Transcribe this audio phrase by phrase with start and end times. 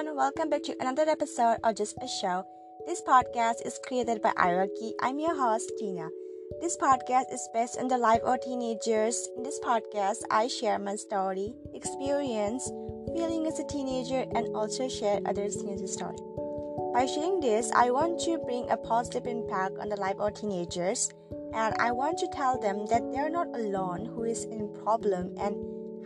[0.00, 2.42] everyone, welcome back to another episode of Just a Show.
[2.86, 4.94] This podcast is created by Iraki.
[5.02, 6.08] I'm your host, Tina.
[6.62, 9.28] This podcast is based on the life of teenagers.
[9.36, 12.64] In this podcast, I share my story, experience,
[13.14, 16.16] feeling as a teenager, and also share others' teenager story.
[16.94, 21.10] By sharing this, I want to bring a positive impact on the life of teenagers,
[21.52, 25.56] and I want to tell them that they're not alone who is in problem and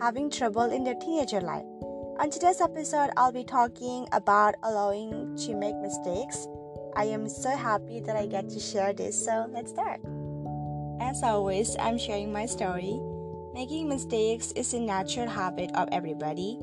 [0.00, 1.66] having trouble in their teenager life.
[2.20, 6.46] On today's episode, I'll be talking about allowing to make mistakes.
[6.95, 9.98] I am so happy that I get to share this, so let's start.
[11.00, 13.00] As always, I'm sharing my story.
[13.52, 16.56] Making mistakes is a natural habit of everybody,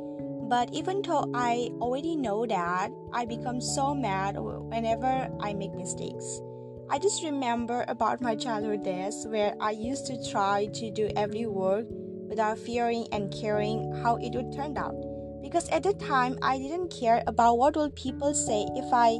[0.47, 6.39] but even though I already know that, I become so mad whenever I make mistakes.
[6.89, 11.45] I just remember about my childhood days where I used to try to do every
[11.45, 11.87] work
[12.29, 14.95] without fearing and caring how it would turn out
[15.41, 19.17] because at the time I didn't care about what will people say if I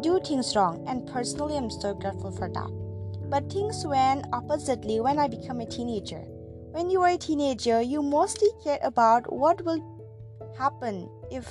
[0.00, 2.70] do things wrong and personally I'm so grateful for that.
[3.30, 6.24] But things went oppositely when I became a teenager.
[6.72, 9.80] When you are a teenager, you mostly care about what will
[10.58, 11.46] happen if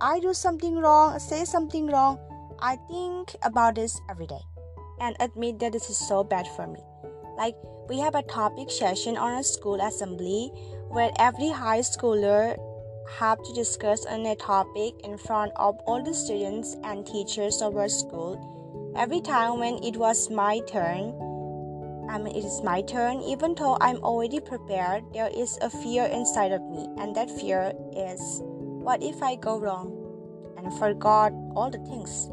[0.00, 2.18] I do something wrong, say something wrong.
[2.58, 4.40] I think about this every day
[5.00, 6.80] and admit that this is so bad for me.
[7.36, 7.54] Like
[7.88, 10.50] we have a topic session on a school assembly
[10.88, 12.56] where every high schooler
[13.10, 17.76] have to discuss on a topic in front of all the students and teachers of
[17.76, 18.92] our school.
[18.96, 21.14] Every time when it was my turn,
[22.08, 26.04] I mean, it is my turn, even though I'm already prepared, there is a fear
[26.04, 28.42] inside of me, and that fear is
[28.82, 29.96] what if I go wrong
[30.58, 32.30] and forgot all the things?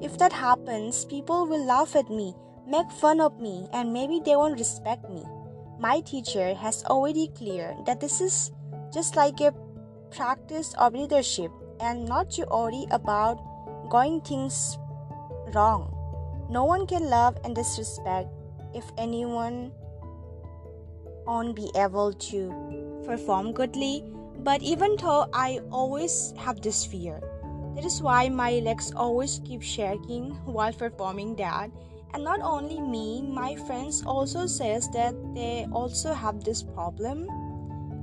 [0.00, 2.34] If that happens, people will laugh at me,
[2.66, 5.22] make fun of me, and maybe they won't respect me.
[5.78, 8.50] My teacher has already cleared that this is
[8.92, 9.54] just like a
[10.10, 13.38] practice of leadership and not to worry about
[13.88, 14.78] going things
[15.54, 15.94] wrong.
[16.50, 18.28] No one can love and disrespect
[18.74, 19.72] if anyone
[21.26, 24.04] won't be able to perform goodly.
[24.38, 27.20] But even though I always have this fear,
[27.76, 31.70] that is why my legs always keep shaking while performing that.
[32.14, 37.28] And not only me, my friends also says that they also have this problem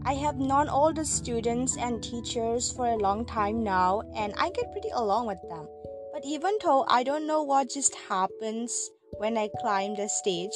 [0.07, 4.51] I have known all the students and teachers for a long time now, and I
[4.51, 5.67] get pretty along with them.
[6.13, 10.55] But even though I don't know what just happens when I climb the stage,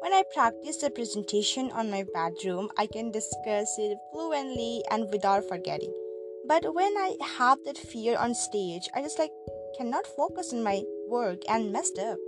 [0.00, 5.48] when I practice the presentation on my bedroom, I can discuss it fluently and without
[5.48, 5.94] forgetting.
[6.46, 9.32] But when I have that fear on stage, I just like
[9.78, 12.18] cannot focus on my work and messed up.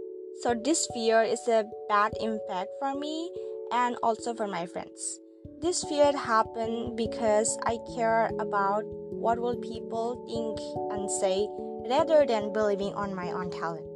[0.41, 3.31] So this fear is a bad impact for me
[3.71, 5.21] and also for my friends.
[5.65, 10.61] This fear happened because I care about what will people think
[10.93, 11.49] and say
[11.89, 13.87] rather than believing on my own talent.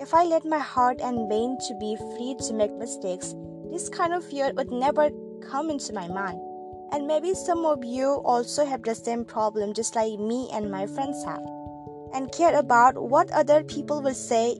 [0.00, 3.34] If I let my heart and brain to be free to make mistakes,
[3.70, 5.10] this kind of fear would never
[5.42, 6.40] come into my mind.
[6.92, 10.86] And maybe some of you also have the same problem just like me and my
[10.86, 11.44] friends have.
[12.14, 14.56] And care about what other people will say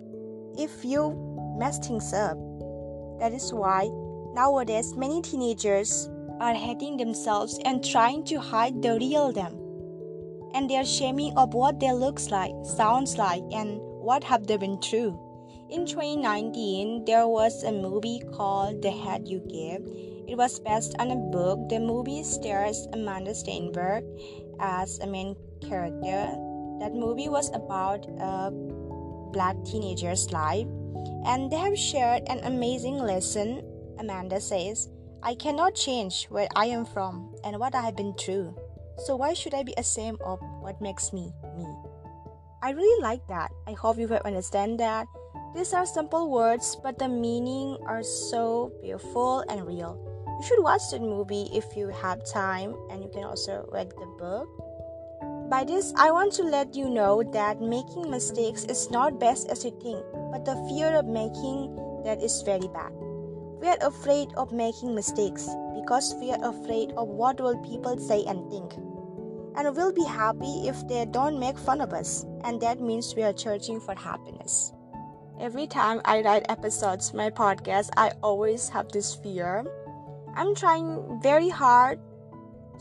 [0.59, 1.17] if you
[1.57, 2.37] mess things up.
[3.21, 3.89] That is why
[4.35, 6.11] nowadays many teenagers
[6.43, 9.55] are hating themselves and trying to hide the real them.
[10.55, 14.57] And they are shaming of what they looks like, sounds like, and what have they
[14.57, 15.19] been through.
[15.71, 19.81] In 2019, there was a movie called The Hate U Give.
[20.29, 21.69] It was based on a book.
[21.71, 24.05] The movie stars Amanda Stenberg
[24.61, 26.29] as a main character.
[26.81, 28.51] That movie was about a
[29.33, 30.67] black teenager's life,
[31.25, 33.63] and they have shared an amazing lesson.
[33.99, 34.91] Amanda says,
[35.23, 38.59] I cannot change where I am from and what I have been through.
[39.07, 41.67] So why should I be ashamed of what makes me me?
[42.63, 43.51] I really like that.
[43.67, 45.07] I hope you will understand that.
[45.55, 49.95] These are simple words, but the meaning are so beautiful and real.
[50.27, 54.07] You should watch the movie if you have time, and you can also read the
[54.19, 54.49] book.
[55.51, 59.65] By this, I want to let you know that making mistakes is not best as
[59.65, 60.03] you think,
[60.33, 61.75] but the fear of making
[62.05, 62.91] that is very bad.
[63.63, 68.25] We are afraid of making mistakes because we are afraid of what will people say
[68.25, 68.75] and think.
[69.55, 73.23] And we'll be happy if they don't make fun of us, and that means we
[73.23, 74.73] are searching for happiness.
[75.39, 79.65] Every time I write episodes my podcast, I always have this fear.
[80.35, 82.01] I'm trying very hard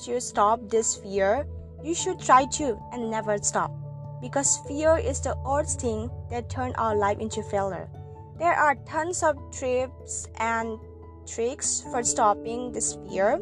[0.06, 1.46] to stop this fear.
[1.84, 3.72] You should try to and never stop.
[4.20, 7.88] Because fear is the worst thing that turn our life into failure.
[8.42, 10.80] There are tons of tips and
[11.30, 13.38] tricks for stopping this fear.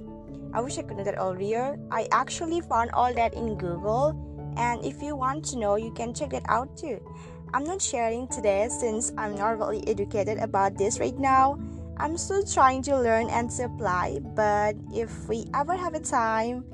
[0.51, 1.80] I wish I could know that earlier.
[1.90, 4.12] I actually found all that in Google
[4.57, 7.00] And if you want to know, you can check it out too.
[7.54, 11.57] I'm not sharing today since I'm not really educated about this right now.
[11.96, 16.66] I'm still trying to learn and to apply, but if we ever have a time,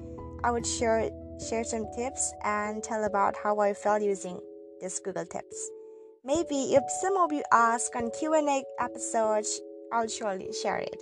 [0.43, 4.41] I would share share some tips and tell about how I felt using
[4.81, 5.84] this Google Tips.
[6.25, 9.61] Maybe if some of you ask on Q&A episodes,
[9.93, 10.97] I'll surely share it.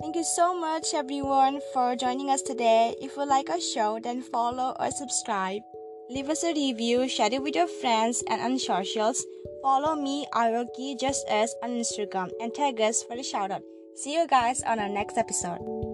[0.00, 2.94] Thank you so much everyone for joining us today.
[3.00, 5.60] If you like our show, then follow or subscribe.
[6.08, 9.22] Leave us a review, share it with your friends and on socials.
[9.62, 13.62] Follow me, Aroki, just us on Instagram and tag us for the shoutout.
[13.94, 15.85] See you guys on our next episode.